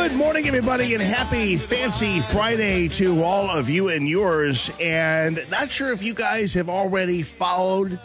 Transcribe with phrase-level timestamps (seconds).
[0.00, 4.70] Good morning, everybody, and happy fancy Friday to all of you and yours.
[4.80, 8.00] And not sure if you guys have already followed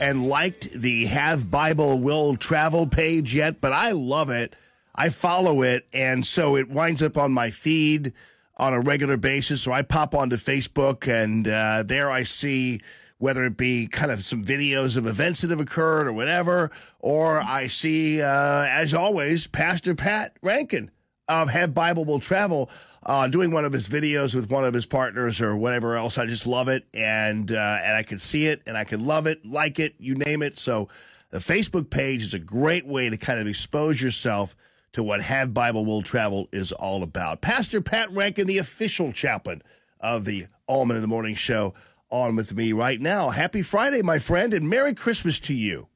[0.00, 4.56] and liked the Have Bible Will Travel page yet, but I love it.
[4.92, 8.12] I follow it, and so it winds up on my feed
[8.56, 9.62] on a regular basis.
[9.62, 12.80] So I pop onto Facebook, and uh, there I see
[13.18, 17.40] whether it be kind of some videos of events that have occurred or whatever, or
[17.40, 20.90] I see, uh, as always, Pastor Pat Rankin
[21.30, 22.70] of Have Bible Will Travel
[23.06, 26.18] uh, doing one of his videos with one of his partners or whatever else.
[26.18, 29.26] I just love it, and uh, and I can see it, and I can love
[29.26, 30.58] it, like it, you name it.
[30.58, 30.88] So
[31.30, 34.56] the Facebook page is a great way to kind of expose yourself
[34.92, 37.40] to what Have Bible Will Travel is all about.
[37.40, 39.62] Pastor Pat Rankin, the official chaplain
[40.00, 41.74] of the Allman in the Morning Show,
[42.10, 43.30] on with me right now.
[43.30, 45.86] Happy Friday, my friend, and Merry Christmas to you.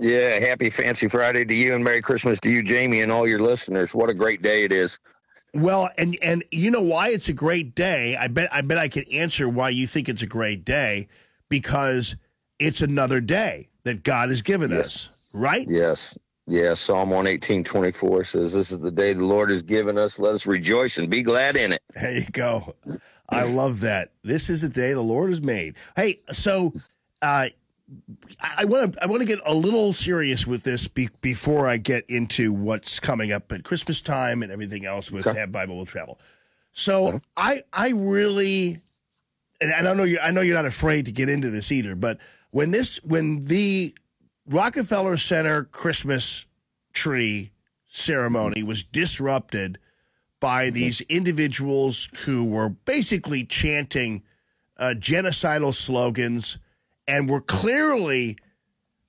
[0.00, 3.38] Yeah, happy Fancy Friday to you and Merry Christmas to you, Jamie, and all your
[3.38, 3.94] listeners.
[3.94, 4.98] What a great day it is.
[5.52, 8.16] Well, and and you know why it's a great day?
[8.16, 11.08] I bet I bet I can answer why you think it's a great day
[11.48, 12.16] because
[12.58, 14.78] it's another day that God has given Yes.
[15.08, 15.66] us, right?
[15.68, 16.16] Yes.
[16.46, 16.80] Yes.
[16.80, 20.18] Psalm 118, 24 says, This is the day the Lord has given us.
[20.18, 21.82] Let us rejoice and be glad in it.
[21.94, 22.74] There you go.
[23.28, 24.12] I love that.
[24.22, 25.76] This is the day the Lord has made.
[25.96, 26.72] Hey, so
[27.22, 27.48] uh,
[28.40, 31.76] I want to I want to get a little serious with this be, before I
[31.76, 35.38] get into what's coming up at Christmas time and everything else with Okay.
[35.38, 36.20] Have Bible Will Travel.
[36.72, 38.78] So I I really
[39.60, 41.94] and I don't know you I know you're not afraid to get into this either,
[41.94, 42.18] but
[42.50, 43.94] when this when the
[44.46, 46.46] Rockefeller Center Christmas
[46.92, 47.50] tree
[47.88, 49.78] ceremony was disrupted
[50.38, 54.22] by these individuals who were basically chanting
[54.78, 56.58] uh, genocidal slogans
[57.10, 58.38] and we're clearly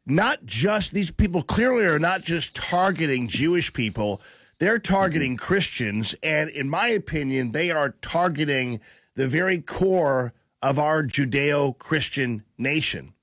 [0.07, 4.21] not just these people clearly are not just targeting Jewish people,
[4.59, 5.45] they're targeting mm-hmm.
[5.45, 6.16] Christians.
[6.23, 8.81] And in my opinion, they are targeting
[9.16, 13.14] the very core of our Judeo Christian nation.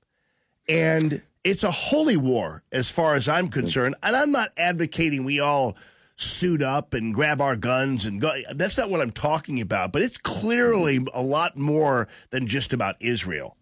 [0.69, 3.95] And it's a holy war as far as I'm concerned.
[4.01, 5.75] And I'm not advocating we all
[6.15, 8.31] suit up and grab our guns and go.
[8.53, 9.91] That's not what I'm talking about.
[9.91, 11.17] But it's clearly mm-hmm.
[11.17, 13.57] a lot more than just about Israel.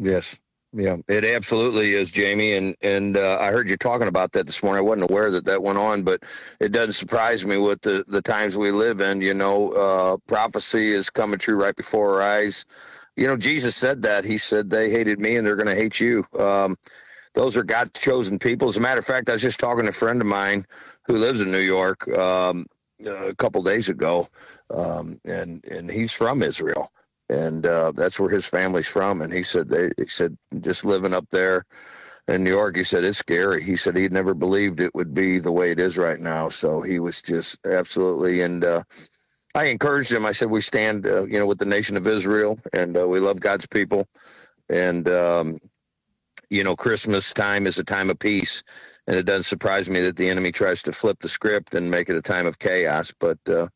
[0.00, 0.38] Yes.
[0.74, 2.54] Yeah, it absolutely is, Jamie.
[2.54, 4.80] And and uh, I heard you talking about that this morning.
[4.80, 6.24] I wasn't aware that that went on, but
[6.60, 9.22] it doesn't surprise me with the, the times we live in.
[9.22, 12.66] You know, uh, prophecy is coming true right before our eyes.
[13.16, 14.26] You know, Jesus said that.
[14.26, 16.26] He said, They hated me and they're going to hate you.
[16.38, 16.76] Um,
[17.34, 18.68] those are God chosen people.
[18.68, 20.66] As a matter of fact, I was just talking to a friend of mine
[21.06, 22.66] who lives in New York um,
[23.06, 24.28] a couple days ago,
[24.70, 26.90] um, and and he's from Israel
[27.30, 29.22] and uh, that's where his family's from.
[29.22, 31.64] And he said they he said just living up there
[32.28, 33.62] in New York, he said it's scary.
[33.62, 36.48] He said he'd never believed it would be the way it is right now.
[36.48, 38.64] So he was just absolutely and.
[38.64, 38.82] Uh,
[39.52, 40.24] I encouraged him.
[40.24, 43.18] I said we stand, uh, you know, with the nation of Israel, and uh, we
[43.18, 44.06] love God's people,
[44.68, 45.58] and um,
[46.50, 48.62] you know, Christmas time is a time of peace,
[49.08, 52.08] and it doesn't surprise me that the enemy tries to flip the script and make
[52.08, 53.12] it a time of chaos.
[53.18, 53.68] But uh,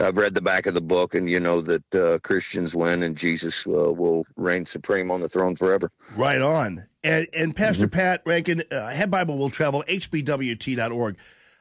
[0.00, 3.16] I've read the back of the book, and you know that uh, Christians win, and
[3.16, 5.90] Jesus uh, will reign supreme on the throne forever.
[6.16, 6.86] Right on.
[7.04, 11.16] And, and Pastor Pat Rankin, uh, Have Bible Will Travel, hbwt.org.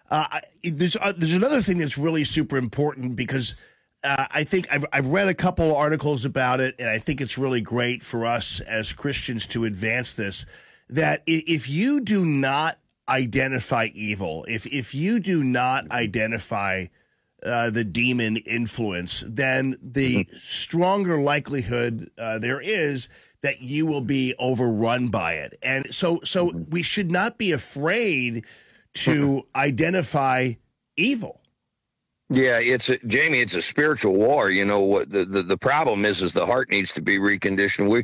[0.09, 3.65] Uh, I- there's, uh, there's another thing that's really super important because
[4.03, 7.37] uh, I think I've, I've read a couple articles about it, and I think it's
[7.37, 10.45] really great for us as Christians to advance this.
[10.89, 16.85] That if you do not identify evil, if if you do not identify
[17.45, 23.09] uh, the demon influence, then the stronger likelihood uh, there is
[23.41, 25.57] that you will be overrun by it.
[25.61, 28.45] And so, so we should not be afraid
[28.95, 30.53] to identify
[30.97, 31.39] evil.
[32.29, 33.39] Yeah, it's a, Jamie.
[33.39, 34.51] It's a spiritual war.
[34.51, 36.21] You know what the, the the problem is?
[36.21, 37.89] Is the heart needs to be reconditioned.
[37.89, 38.03] We,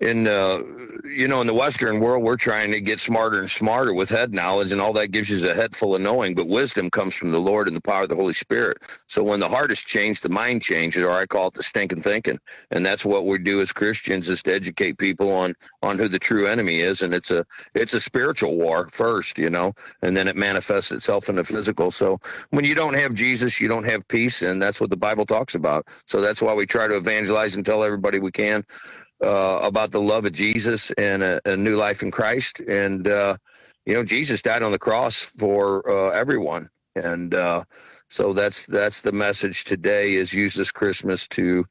[0.00, 0.60] in uh,
[1.08, 4.34] you know, in the Western world, we're trying to get smarter and smarter with head
[4.34, 6.34] knowledge, and all that gives you a head full of knowing.
[6.36, 8.80] But wisdom comes from the Lord and the power of the Holy Spirit.
[9.08, 12.02] So when the heart is changed, the mind changes, or I call it the stinking
[12.02, 12.38] thinking.
[12.72, 16.20] And that's what we do as Christians is to educate people on on who the
[16.20, 19.72] true enemy is, and it's a it's a spiritual war first, you know,
[20.02, 21.90] and then it manifests itself in the physical.
[21.90, 22.20] So
[22.50, 25.54] when you don't have Jesus, you don't have peace, and that's what the Bible talks
[25.54, 25.86] about.
[26.06, 28.64] So that's why we try to evangelize and tell everybody we can
[29.22, 32.60] uh, about the love of Jesus and a, a new life in Christ.
[32.60, 33.36] And uh,
[33.84, 37.64] you know, Jesus died on the cross for uh, everyone, and uh,
[38.10, 40.14] so that's that's the message today.
[40.14, 41.64] Is use this Christmas to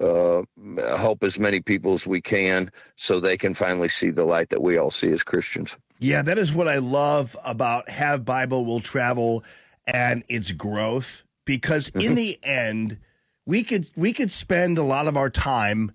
[0.00, 0.42] uh,
[0.76, 4.62] help as many people as we can, so they can finally see the light that
[4.62, 5.76] we all see as Christians.
[6.00, 9.44] Yeah, that is what I love about Have Bible Will Travel.
[9.88, 12.98] And its growth because in the end
[13.46, 15.90] we could we could spend a lot of our time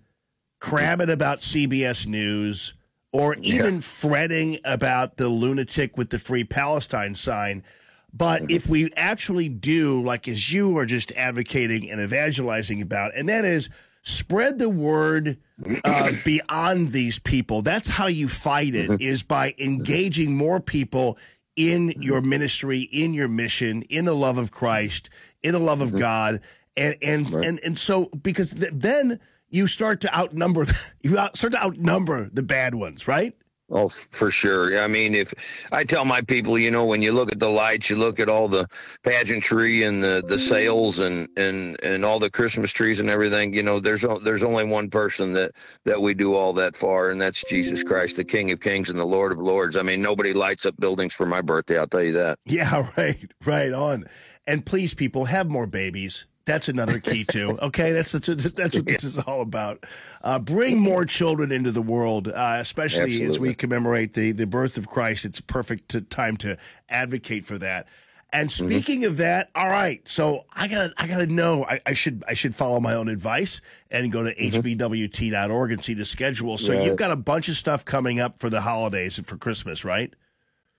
[0.60, 2.74] crabbing about CBS News
[3.12, 7.64] or even fretting about the lunatic with the free Palestine sign.
[8.12, 13.30] But if we actually do, like as you are just advocating and evangelizing about, and
[13.30, 13.70] that is
[14.02, 15.38] spread the word
[15.84, 17.62] uh, beyond these people.
[17.62, 21.18] That's how you fight it, is by engaging more people
[21.56, 22.02] in mm-hmm.
[22.02, 25.10] your ministry, in your mission, in the love of Christ,
[25.42, 26.00] in the love of mm-hmm.
[26.00, 26.40] God,
[26.76, 27.46] and and Right.
[27.46, 29.20] and and so because th- then
[29.50, 30.66] you start to outnumber
[31.02, 33.36] you out, start to outnumber the bad ones, right?
[33.74, 34.80] Oh, for sure.
[34.80, 35.34] I mean, if
[35.72, 38.30] I tell my people, you know, when you look at the lights, you look at
[38.30, 38.68] all the
[39.04, 43.64] pageantry and the the sales and and and all the Christmas trees and everything, you
[43.64, 45.54] know, there's there's only one person that
[45.86, 49.00] that we do all that for, and that's Jesus Christ, the King of Kings and
[49.00, 49.76] the Lord of Lords.
[49.76, 51.80] I mean, nobody lights up buildings for my birthday.
[51.80, 52.38] I'll tell you that.
[52.46, 54.06] Yeah, right, right on.
[54.46, 56.28] And please, people, have more babies.
[56.46, 57.58] That's another key too.
[57.62, 59.86] Okay, that's that's, that's what this is all about.
[60.22, 64.78] Uh, bring more children into the world, uh, especially as we commemorate the the birth
[64.78, 65.24] of Christ.
[65.26, 66.58] It's a perfect t- time to
[66.90, 67.88] advocate for that.
[68.34, 68.66] And Mm-hmm.
[68.68, 70.06] speaking of that, all right.
[70.08, 71.66] So I gotta I gotta know.
[71.66, 73.62] I, I should I should follow my own advice
[73.92, 76.58] and go to hbwt.org and see the schedule.
[76.58, 76.80] So Mm-hmm.
[76.80, 76.88] Right.
[76.88, 80.12] you've got a bunch of stuff coming up for the holidays and for Christmas, right?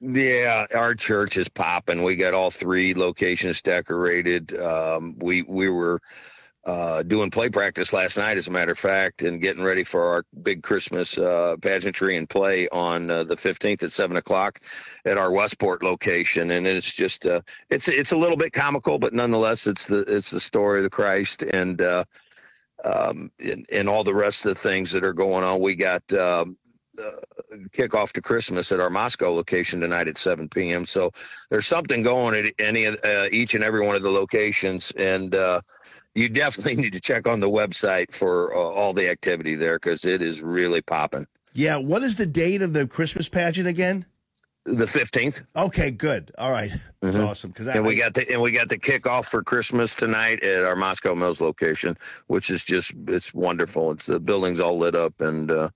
[0.06, 2.03] Yeah, our church is popping.
[2.03, 4.55] We got all three locations decorated.
[4.61, 5.99] Um, we we were
[6.67, 10.05] uh, doing play practice last night, as a matter of fact, and getting ready for
[10.05, 14.61] our big Christmas uh, pageantry and play on uh, the fifteenth at seven o'clock
[15.06, 16.51] at our Westport location.
[16.51, 17.41] And it's just uh,
[17.71, 20.91] it's it's a little bit comical, but nonetheless, it's the it's the story of the
[20.91, 21.81] Christ and.
[21.81, 22.05] Uh,
[22.85, 25.61] um, and, and all the rest of the things that are going on.
[25.61, 26.59] We got um,
[27.70, 30.85] kickoff to Christmas at our Moscow location tonight at 7 p.m.
[30.87, 31.11] So
[31.50, 35.35] there's something going at any of uh, each and every one of the locations, and
[35.35, 35.61] uh,
[36.14, 40.05] you definitely need to check on the website for uh, all the activity there because
[40.05, 41.26] it is really popping.
[41.52, 41.76] Yeah.
[41.76, 44.06] What is the date of the Christmas pageant again?
[44.66, 46.31] The 15th, Okay, good.
[46.38, 46.70] All right,
[47.02, 47.28] that's Mhm.
[47.28, 47.50] awesome.
[47.50, 50.75] Because and we got the and we got the kickoff for Christmas tonight at our
[50.75, 53.93] Moscow Mills location, which is just it's wonderful.
[53.93, 55.69] It's the building's all lit up, and uh,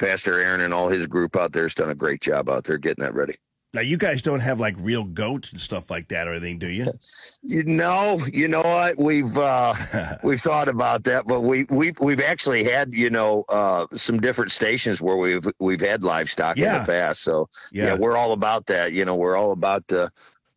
[0.00, 2.78] Pastor Aaron and all his group out there has done a great job out there
[2.78, 3.36] getting that ready.
[3.74, 6.68] Now you guys don't have like real goats and stuff like that or anything, do
[6.68, 6.86] you?
[7.44, 8.96] You know, you know what?
[8.98, 9.74] We've uh
[10.22, 14.52] we've thought about that, but we we we've actually had, you know, uh some different
[14.52, 17.22] stations where we've we've had livestock in the past.
[17.22, 17.86] So yeah.
[17.86, 17.96] yeah.
[17.98, 18.92] we're all about that.
[18.92, 20.08] You know, we're all about uh,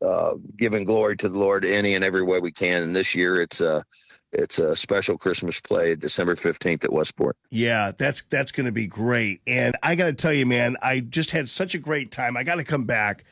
[0.05, 2.83] uh giving glory to the Lord any and every way we can.
[2.83, 3.81] And this year it's uh
[4.35, 7.35] it's a special Christmas play, December fifteenth at Westport.
[7.49, 9.41] Yeah, that's that's going to be great.
[9.47, 12.37] And I got to tell you, man, I just had such a great time.
[12.37, 13.23] I got to come back.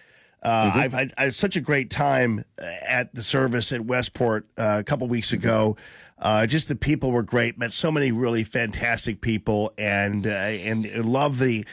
[0.41, 0.79] Uh, Mm-hmm.
[0.79, 4.77] I've had, I had such a great time uh, at the service at Westport uh,
[4.79, 5.37] a couple weeks Mm-hmm.
[5.45, 5.77] ago.
[6.19, 7.57] Uh, just the people were great.
[7.57, 11.65] Met so many really fantastic people, and uh, and love the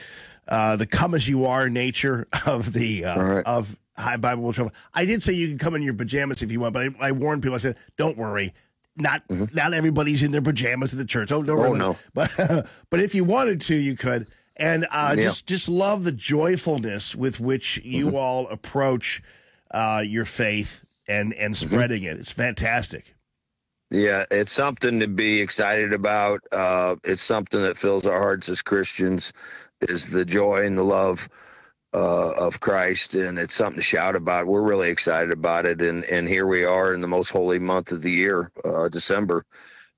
[0.47, 3.45] uh, the come as you are nature of the uh, right.
[3.45, 4.73] of Have Bible Travel.
[4.93, 7.11] I did say you can come in your pajamas if you want, but I, I
[7.11, 7.55] warned people.
[7.55, 8.53] I said, don't worry.
[9.01, 11.31] Not not everybody's in their pajamas at the church.
[11.31, 11.41] Oh.
[11.41, 11.59] Mm-hmm.
[11.59, 11.97] Oh, no.
[12.13, 12.31] But
[12.89, 14.27] but if you wanted to, you could.
[14.57, 15.23] And uh, Yeah.
[15.23, 18.15] just just love the joyfulness with which you Mm-hmm.
[18.15, 19.21] all approach
[19.71, 21.69] uh, your faith and and Mm-hmm.
[21.69, 22.17] spreading it.
[22.17, 23.15] It's fantastic.
[23.89, 26.39] Yeah, it's something to be excited about.
[26.51, 29.33] Uh, it's something that fills our hearts as Christians,
[29.81, 31.27] is the joy and the love
[31.93, 34.47] uh, of Christ, and it's something to shout about.
[34.47, 37.91] We're really excited about it, and and here we are in the most holy month
[37.91, 39.45] of the year, uh, December,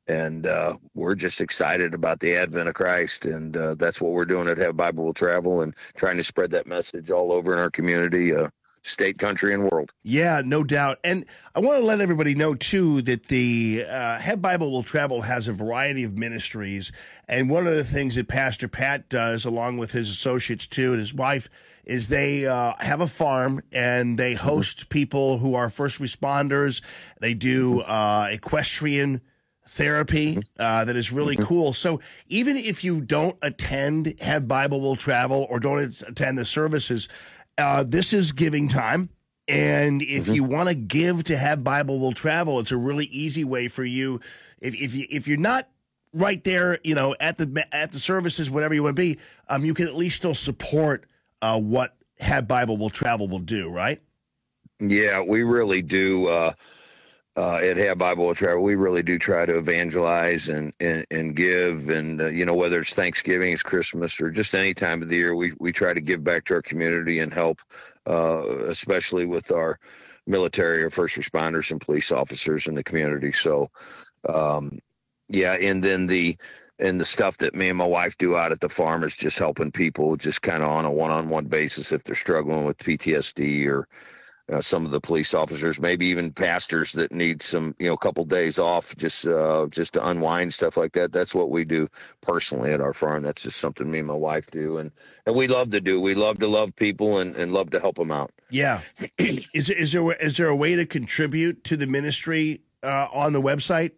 [0.08, 4.26] and uh, we're just excited about the advent of Christ, and uh, that's what we're
[4.26, 7.60] doing at Have Bible Will Travel, and trying to spread that message all over in
[7.60, 8.50] our community, uh,
[8.84, 9.92] state, country, and world.
[10.04, 11.00] Yeah, no doubt.
[11.04, 11.26] And
[11.56, 15.48] I want to let everybody know too that the uh, Have Bible Will Travel has
[15.48, 16.92] a variety of ministries,
[17.28, 21.00] and one of the things that Pastor Pat does, along with his associates too, and
[21.00, 21.50] his wife,
[21.86, 26.82] is they uh, have a farm and they host people who are first responders.
[27.20, 29.22] They do uh, equestrian
[29.68, 31.74] therapy uh, that is really cool.
[31.74, 37.08] So even if you don't attend Have Bible Will Travel or don't attend the services,
[37.58, 39.10] uh, this is giving time.
[39.48, 43.44] And if you want to give to Have Bible Will Travel, it's a really easy
[43.44, 44.22] way for you.
[44.62, 45.68] If if you if you're not
[46.14, 49.20] right there, you know, at the at the services, whatever you want to be,
[49.50, 51.06] um, you can at least still support
[51.42, 54.02] uh, what Have Bible Will Travel will do, right?
[54.80, 56.28] Yeah, we really do.
[56.28, 56.54] Uh,
[57.36, 61.90] uh, at Have Bible Travel, we really do try to evangelize and and, and give,
[61.90, 65.16] and uh, you know whether it's Thanksgiving, it's Christmas, or just any time of the
[65.16, 67.62] year, we we try to give back to our community and help,
[68.08, 69.80] uh, especially with our
[70.28, 73.32] military or first responders and police officers in the community.
[73.32, 73.70] So,
[74.30, 74.80] um,
[75.28, 76.38] yeah, and then the
[76.78, 79.40] and the stuff that me and my wife do out at the farm is just
[79.40, 83.88] helping people, just kind of on a one-on-one basis if they're struggling with PTSD or
[84.52, 87.98] uh, some of the police officers, maybe even pastors that need some, you know, a
[87.98, 91.14] couple days off just uh, just to unwind stuff like that.
[91.14, 91.88] That's what we do
[92.22, 93.24] personally at our farm.
[93.24, 94.92] That's just something me and my wife do, and
[95.26, 96.02] and we love to do.
[96.02, 98.32] We love to love people and, and love to help them out.
[98.50, 98.82] Yeah,
[99.18, 103.42] is is there is there a way to contribute to the ministry uh, on the
[103.42, 103.92] website?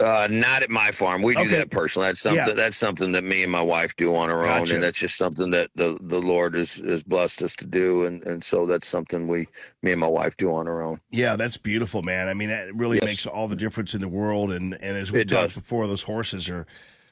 [0.00, 1.20] Uh, not at my farm.
[1.22, 1.56] We do Okay.
[1.58, 2.08] that personally.
[2.08, 2.38] That's something.
[2.46, 2.54] Yeah.
[2.54, 5.50] That's something that me and my wife do on our own, and that's just something
[5.50, 9.28] that the the Lord has has blessed us to do, and and so that's something
[9.28, 9.46] we
[9.82, 11.00] me and my wife do on our own.
[11.10, 12.28] Yeah, that's beautiful, man.
[12.28, 13.04] I mean, that really Yes.
[13.04, 14.52] makes all the difference in the world.
[14.52, 15.54] And and as we It talked does.
[15.54, 16.66] before, those horses are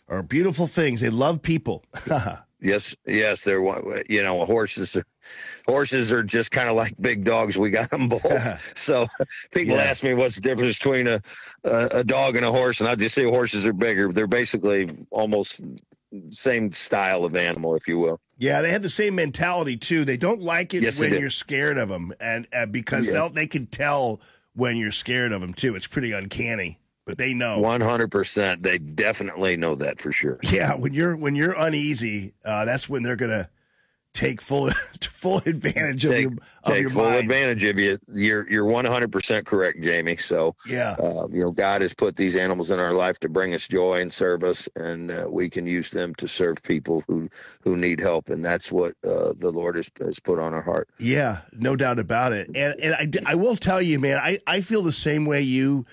[0.09, 1.03] are beautiful things.
[1.03, 1.85] They love people.
[2.61, 3.61] Yes, yes, they're
[4.09, 4.97] you know horses.
[4.97, 5.05] Are,
[5.67, 7.57] horses are just kind of like big dogs.
[7.57, 8.23] We got them both.
[8.77, 9.07] so
[9.53, 9.83] people Yeah.
[9.83, 11.23] ask me what's the difference between a,
[11.65, 14.13] a a dog and a horse, and I just say horses are bigger.
[14.13, 15.61] They're basically almost
[16.31, 18.19] same style of animal, if you will.
[18.39, 20.05] Yeah, they have the same mentality too.
[20.05, 23.13] They don't like it Yes, when you're scared of them, and uh, because Yeah.
[23.15, 24.21] they'll they can tell
[24.55, 25.77] when you're scared of them too.
[25.77, 27.59] It's pretty uncanny, but they know.
[27.59, 28.63] One hundred percent.
[28.63, 30.39] They definitely know that for sure.
[30.43, 33.49] Yeah, when you're when you're uneasy, uh, that's when they're gonna
[34.15, 34.69] take full
[35.01, 36.39] full advantage of Take- your of
[36.73, 37.21] Take your full mind.
[37.21, 37.99] advantage of you.
[38.13, 40.19] You're you're one hundred percent correct, Jamie.
[40.19, 43.55] So Yeah, uh, you know, God has put these animals in our life to bring
[43.55, 47.29] us joy and service, and uh, we can use them to serve people who
[47.63, 50.89] who need help, and that's what uh, the Lord has, has put on our heart.
[50.99, 52.49] yeah, no doubt about it.
[52.55, 52.95] And and
[53.27, 55.87] I I will tell you, man, I I feel the same way you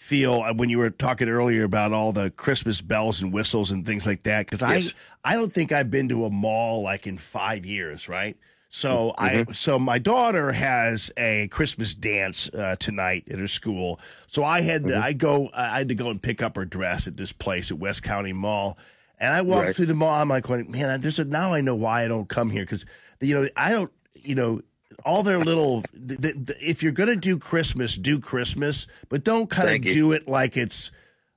[0.00, 3.84] feel uh, when you were talking earlier about all the Christmas bells and whistles and
[3.84, 4.46] things like that.
[4.46, 4.94] Because Yes.
[5.22, 8.36] I I don't think I've been to a mall like in five years, right?
[8.70, 9.50] So Mm-hmm.
[9.50, 14.00] I so my daughter has a Christmas dance uh, tonight at her school.
[14.26, 15.02] So I had Mm-hmm.
[15.02, 17.78] I go I had to go and pick up her dress at this place at
[17.78, 18.78] West County Mall.
[19.18, 19.76] And I walked Right.
[19.76, 20.14] through the mall.
[20.14, 22.86] I'm like, man, there's a, now I know why I don't come here because
[23.20, 24.62] you know I don't you know
[25.04, 29.48] all their little th- th- th- if you're gonna do Christmas, do Christmas, but don't
[29.48, 30.90] kind of do it like it's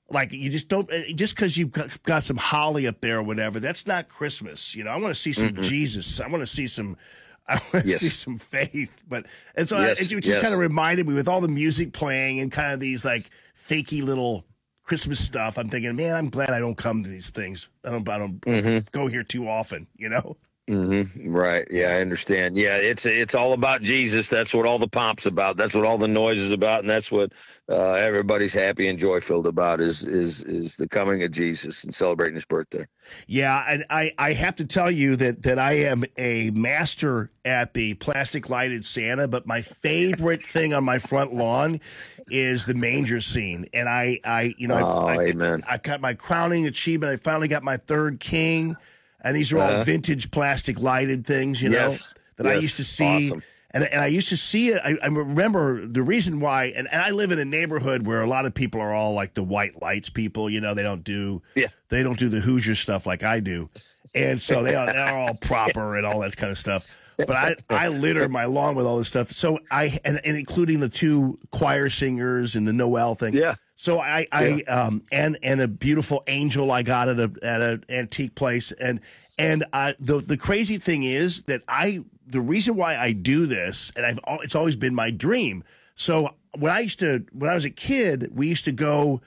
[0.10, 3.60] like you just don't uh, just because you've got, some holly up there or whatever.
[3.60, 4.76] That's not Christmas.
[4.76, 6.20] You know, I want to see some Jesus.
[6.20, 6.98] I want to see some.
[7.48, 8.00] I want to Yes.
[8.00, 10.42] see some faith, but and so Yes, I, it just yes.
[10.42, 14.02] kind of reminded me with all the music playing and kind of these like fakey
[14.02, 14.46] little
[14.84, 15.58] Christmas stuff.
[15.58, 17.68] I'm thinking, man, I'm glad I don't come to these things.
[17.84, 18.88] I don't, I don't Mm-hmm.
[18.92, 19.88] go here too often.
[19.98, 20.38] You know?
[20.68, 21.68] Hmm Right.
[21.70, 22.58] Yeah, I understand.
[22.58, 24.30] Yeah, it's it's all about Jesus.
[24.30, 25.58] That's what all the pomp's about.
[25.58, 27.34] That's what all the noise is about, and that's what
[27.70, 31.94] uh, everybody's happy and joy filled about is is is the coming of Jesus and
[31.94, 32.86] celebrating His birthday.
[33.28, 37.74] Yeah, and I, I have to tell you that that I am a master at
[37.74, 41.82] the plastic lighted Santa, but my favorite thing on my front lawn
[42.30, 43.66] is the manger scene.
[43.74, 45.58] And I, I you know, Oh, I, I.
[45.68, 47.12] I got my crowning achievement.
[47.12, 48.76] I finally got my third king,
[49.24, 49.84] and these are all Uh-huh.
[49.84, 53.28] vintage plastic lighted things, you Yes, know, that I used to see.
[53.30, 53.44] awesome.
[53.76, 54.80] And, and I used to see it.
[54.86, 58.28] I, I remember the reason why, and, and I live in a neighborhood where a
[58.28, 60.48] lot of people are all like the white lights people.
[60.48, 61.68] You know, they don't do Yeah.
[61.90, 63.70] they don't do the Hoosier stuff like I do,
[64.14, 66.86] and so they are they're all proper and all that kind of stuff.
[67.18, 69.32] But I I litter my lawn with all this stuff.
[69.32, 73.34] So I and, and including the two choir singers and the Noel thing.
[73.34, 73.56] Yeah.
[73.84, 77.84] So I I um and and a beautiful angel I got at a at an
[77.90, 79.02] antique place and
[79.38, 83.92] and I the the crazy thing is that I the reason why I do this
[83.98, 85.66] and I've it's always been my dream.
[85.96, 89.20] So when I used to when I was a kid, we used to go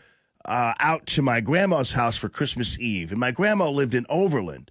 [0.47, 4.71] uh, out to my grandma's house for Christmas Eve, and my grandma lived in Overland.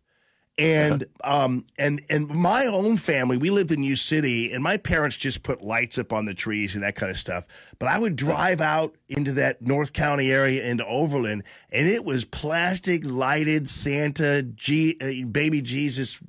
[0.57, 5.17] And um and and my own family, we lived in New City, and my parents
[5.17, 7.47] just put lights up on the trees and that kind of stuff.
[7.79, 12.25] But I would drive out into that North County area into Overland, and it was
[12.25, 16.21] plastic lighted Santa, G, uh, baby Jesus,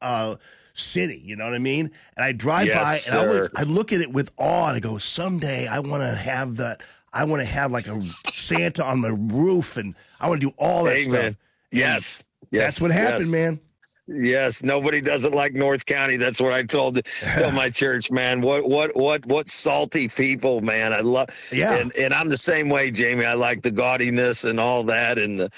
[0.00, 0.36] uh,
[0.74, 1.20] city.
[1.24, 1.90] You know what I mean?
[2.16, 4.76] And I drive Yes, by, and I would I look at it with awe, and
[4.76, 6.82] I go, someday I want to have that.
[7.12, 10.54] I want to have like a Santa on my roof, and I want to do
[10.56, 11.10] all that Amen.
[11.10, 11.36] stuff.
[11.70, 12.24] Yes.
[12.52, 12.62] Yes.
[12.62, 13.30] That's what happened, yes.
[13.30, 13.60] man.
[14.08, 16.16] Yes, nobody doesn't like North County.
[16.16, 17.00] That's what I told
[17.38, 18.40] told my church, man.
[18.42, 20.92] What what what what salty people, man.
[20.92, 21.76] I love Yeah.
[21.76, 23.24] and and I'm the same way, Jamie.
[23.24, 25.50] I like the gaudiness and all that and the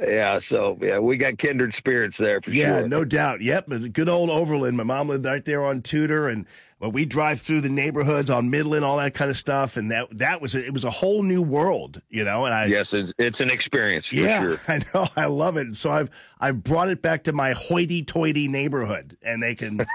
[0.00, 2.58] yeah, so yeah, we got kindred spirits there for sure.
[2.58, 2.88] Yeah, sure.
[2.88, 3.42] no doubt.
[3.42, 4.76] Yep, good old Overland.
[4.78, 6.46] My mom lived right there on Tudor, and
[6.80, 10.06] But we drive through the neighborhoods on Midland, all that kind of stuff, and that
[10.18, 12.46] that was it was a whole new world, you know.
[12.46, 14.06] And I yes, it's, it's an experience.
[14.06, 14.60] For yeah, sure.
[14.68, 15.76] I know, I love it.
[15.76, 16.08] So I've
[16.40, 19.86] I've brought it back to my hoity-toity neighborhood, and they can,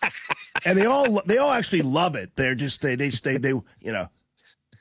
[0.64, 2.34] and they all they all actually love it.
[2.34, 4.08] They're just they they stay they you know.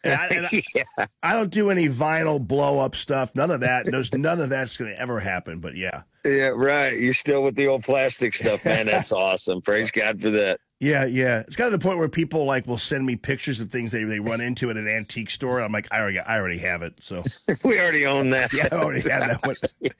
[0.03, 1.05] And I, and I, yeah.
[1.21, 3.35] I don't do any vinyl blow up stuff.
[3.35, 3.85] None of that.
[3.85, 5.59] There's none of that's going to ever happen.
[5.59, 6.99] But yeah, Yeah, right.
[6.99, 8.87] You're still with the old plastic stuff, man.
[8.87, 9.61] That's awesome.
[9.61, 10.59] Praise God for that.
[10.81, 11.41] Yeah, yeah.
[11.41, 14.03] It's kind of the point where people like will send me pictures of things they,
[14.03, 15.61] they run into at an antique store.
[15.61, 17.01] I'm like, I already I already have it.
[17.03, 17.23] So
[17.63, 18.51] We already own that.
[18.51, 19.55] yeah, I already have that one.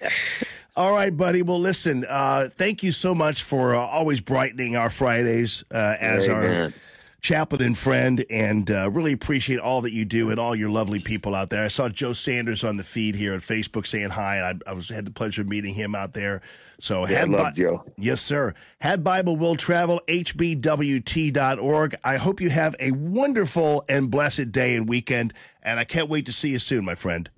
[0.76, 1.44] All right, buddy.
[1.44, 2.04] Well, listen.
[2.10, 6.74] Uh, thank you so much for uh, always brightening our Fridays uh, as our Amen.
[7.22, 11.00] Chaplain and friend, and uh, really appreciate all that you do and all your lovely
[11.00, 11.64] people out there.
[11.64, 14.74] I saw Joe Sanders on the feed here on Facebook saying hi, and I, I
[14.74, 16.42] was had the pleasure of meeting him out there.
[16.80, 17.84] So Yeah, I love Bi- Joe.
[17.96, 18.56] Yes, sir.
[18.80, 21.96] Have Bible will travel, hbwt.org.
[22.04, 26.26] I hope you have a wonderful and blessed day and weekend, and I can't wait
[26.26, 27.30] to see you soon, my friend.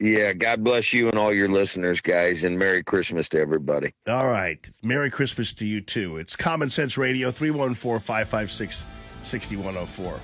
[0.00, 3.92] Yeah, God bless you and all your listeners, guys, and Merry Christmas to everybody.
[4.08, 4.68] All right.
[4.84, 6.18] Merry Christmas to you, too.
[6.18, 8.84] It's Common Sense Radio, 314 556
[9.22, 10.20] 6104.